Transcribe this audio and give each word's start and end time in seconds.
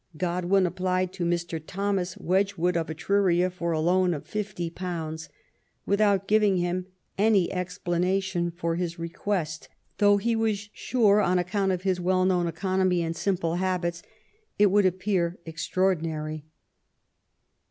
Godwin 0.17 0.65
applied 0.65 1.13
to 1.13 1.23
Mr. 1.25 1.61
Thomas 1.63 2.17
Wedgwood 2.17 2.75
of 2.75 2.89
Etruria 2.89 3.51
for 3.51 3.71
a 3.71 3.79
loan 3.79 4.15
of 4.15 4.23
£50, 4.23 5.29
without 5.85 6.27
giving 6.27 6.57
him 6.57 6.87
any 7.19 7.51
explanation 7.53 8.49
for 8.49 8.77
his 8.77 8.97
request, 8.97 9.69
though 9.99 10.17
he 10.17 10.35
was 10.35 10.69
sure, 10.73 11.21
on 11.21 11.37
account 11.37 11.71
of 11.71 11.83
his 11.83 11.99
well 12.01 12.25
known 12.25 12.47
economy 12.47 13.03
and 13.03 13.15
simple 13.15 13.57
habits, 13.57 14.01
it 14.57 14.71
would 14.71 14.87
appear 14.87 15.37
192 15.45 15.45
MARY 15.45 15.45
WOLLSTOyECBAPT 15.45 15.45
GODWIN. 15.45 15.51
extraordinary. 15.51 16.45